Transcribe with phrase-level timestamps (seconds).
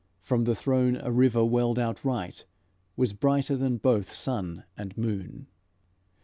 [0.19, 2.45] From the throne a river welled outright
[2.95, 5.45] Was brighter than both sun and moon.